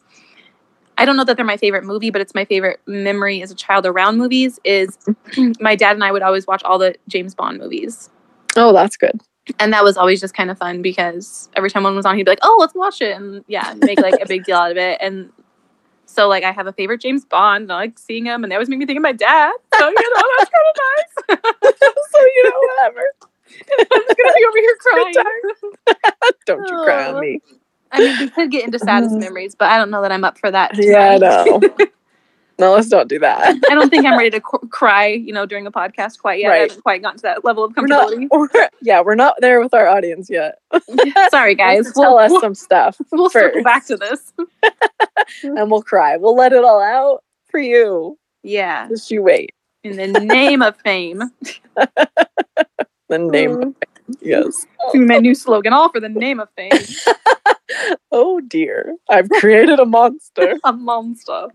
[0.97, 3.55] I don't know that they're my favorite movie, but it's my favorite memory as a
[3.55, 4.99] child around movies is
[5.61, 8.11] my dad and I would always watch all the James Bond movies.
[8.57, 9.19] oh, that's good.
[9.59, 12.25] And that was always just kind of fun because every time one was on, he'd
[12.25, 14.77] be like, "Oh, let's watch it," and yeah, make like a big deal out of
[14.77, 14.99] it.
[15.01, 15.33] And
[16.11, 18.57] so, like, I have a favorite James Bond, and I like seeing him, and they
[18.57, 19.53] always make me think of my dad.
[19.79, 21.79] So you know, that's kind of nice.
[22.11, 23.03] so you know, whatever.
[23.71, 25.15] I'm gonna be over here crying.
[26.47, 27.41] Don't you cry on me.
[27.93, 29.21] I mean, we could get into saddest mm-hmm.
[29.21, 30.77] memories, but I don't know that I'm up for that.
[30.77, 31.61] Yeah, I know.
[32.61, 33.41] no, let's don't do that.
[33.71, 36.47] I don't think I'm ready to c- cry, you know, during a podcast quite yet.
[36.49, 36.61] I Right.
[36.71, 38.49] haven't quite gotten to that level of We're not, we're,
[38.83, 40.59] yeah, we're not there with our audience yet.
[41.31, 41.93] Sorry, guys.
[41.93, 44.33] Tell We'll, us we'll, some stuff we'll circle back to this.
[45.43, 46.17] and we'll cry.
[46.17, 48.17] We'll let it all out for you.
[48.43, 49.51] Yeah, Just you wait.
[49.85, 51.23] in the name of fame.
[53.09, 53.75] The name.
[54.21, 54.67] Yes.
[54.95, 56.71] my new slogan, all for the name of fame.
[58.13, 58.97] Oh dear.
[59.09, 60.57] I've created a monster.
[60.65, 61.47] a monster.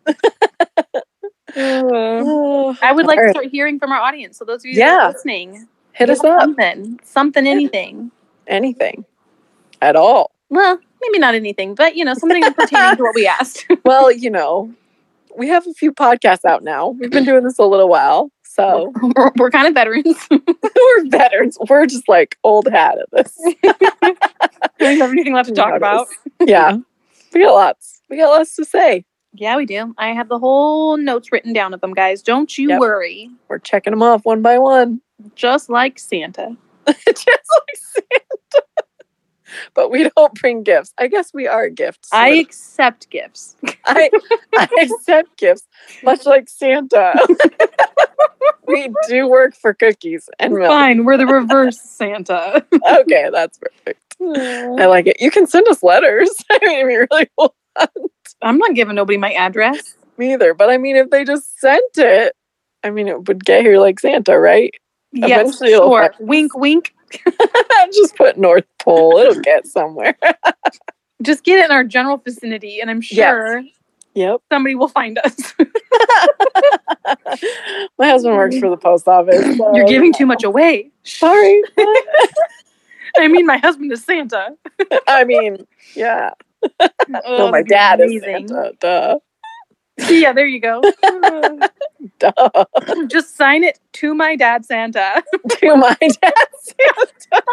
[1.58, 4.38] Oh, I would like to start hearing from our audience.
[4.38, 5.12] So those of you Yeah.
[5.14, 6.42] listening, Hit us up.
[6.42, 8.12] Something, something, anything.
[8.48, 9.06] Anything.
[9.82, 10.32] At all.
[10.50, 13.66] Well, maybe not anything, but you know, something pertaining to what we asked.
[13.86, 14.74] Well, you know,
[15.38, 16.90] we have a few podcasts out now.
[16.90, 18.32] We've been doing this a little while.
[18.56, 20.18] So we're, we're kind of veterans.
[20.32, 21.58] we're veterans.
[21.70, 23.34] We're just like old hat at this.
[23.46, 23.56] we
[24.80, 26.08] don't have anything left to talk about.
[26.40, 26.78] Yeah.
[27.34, 28.02] We got lots.
[28.10, 29.04] We got lots to say.
[29.34, 29.94] Yeah, we do.
[29.98, 32.22] I have the whole notes written down of them, guys.
[32.22, 32.80] Don't you Yep.
[32.80, 33.30] worry.
[33.50, 35.02] We're checking them off one by one.
[35.36, 36.56] Just like Santa.
[36.88, 38.25] just like Santa.
[39.74, 40.94] But we don't bring gifts.
[40.98, 42.10] I guess we are gifts.
[42.12, 43.56] I accept gifts.
[43.86, 44.10] I,
[44.58, 45.68] I accept gifts,
[46.04, 47.16] much like Santa.
[48.68, 50.68] we do work for cookies and milk.
[50.68, 52.66] Fine, we're the reverse Santa.
[52.88, 54.02] Okay, that's perfect.
[54.22, 55.18] I like it.
[55.20, 56.30] You can send us letters.
[56.52, 57.54] I mean, if you really want
[58.42, 59.96] I'm not giving nobody my address.
[60.18, 60.54] me either.
[60.54, 62.34] But I mean, if they just sent it,
[62.84, 64.74] I mean, it would get here like Santa, right?
[65.12, 66.14] Yes, Eventually sure.
[66.20, 66.95] Wink, wink.
[67.94, 69.18] just put North Pole.
[69.18, 70.16] It'll get somewhere.
[71.22, 73.64] Just get it in our general vicinity, and I'm sure
[74.14, 74.42] yep.
[74.52, 75.54] somebody will find us.
[77.98, 79.58] My husband works for the post office.
[79.58, 80.92] so- You're giving too much away.
[81.04, 81.62] Sorry.
[83.18, 84.58] I mean, my husband is Santa.
[85.08, 85.66] I mean,
[85.96, 86.32] yeah.
[86.80, 86.90] Oh,
[87.26, 88.18] well, my dad amazing.
[88.18, 88.74] is Santa.
[88.80, 89.20] Duh.
[90.10, 90.82] Yeah, there you go.
[92.20, 92.32] Duh.
[93.08, 95.24] Just sign it to my dad, Santa.
[95.50, 97.44] to my dad Santa.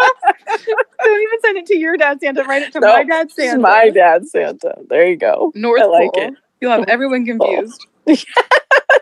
[1.05, 2.43] Don't even send it to your dad, Santa.
[2.45, 3.59] Write it to No, my dad, It's Santa.
[3.61, 4.74] my dad Santa.
[4.88, 5.53] There you go.
[5.55, 6.24] North I like Pole.
[6.24, 6.34] it.
[6.61, 7.86] You'll have everyone confused.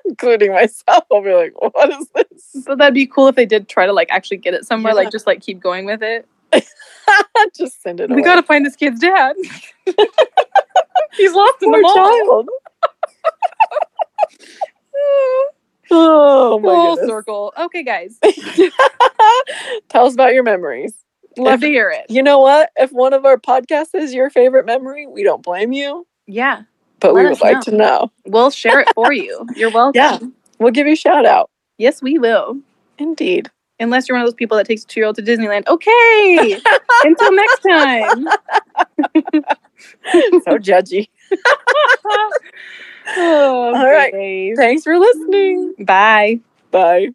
[0.04, 1.04] Including myself.
[1.10, 2.64] I'll be like, what is this?
[2.66, 5.00] But that'd be cool if they did try to like actually get it somewhere, Yeah.
[5.00, 6.26] like just like keep going with it.
[7.56, 8.22] Just send it We away.
[8.22, 9.34] gotta find this kid's dad.
[11.16, 11.94] He's lost in the mall.
[11.94, 12.48] child.
[15.90, 17.08] Oh my Full goodness.
[17.10, 17.52] circle.
[17.58, 18.18] Okay, guys.
[19.88, 20.94] Tell us about your memories.
[21.38, 22.06] Love If- to hear it.
[22.08, 22.70] You know what?
[22.76, 26.62] If one of our podcasts is your favorite memory, we don't blame you, Yeah.
[27.00, 27.60] but Let we would like know.
[27.62, 28.12] to know.
[28.26, 29.46] We'll share it for you.
[29.56, 29.98] You're welcome.
[30.00, 30.18] Yeah.
[30.58, 31.50] We'll give you a shout out.
[31.78, 32.58] Yes, we will.
[32.98, 33.50] Indeed.
[33.78, 35.66] Unless you're one of those people that takes a two year old to Disneyland.
[35.66, 36.60] Okay.
[37.04, 38.28] Until next time.
[40.44, 41.08] So judgy.
[43.16, 44.12] Oh, All right.
[44.12, 44.56] days.
[44.58, 45.74] Thanks for listening.
[45.78, 46.40] Bye.
[46.70, 47.08] Bye.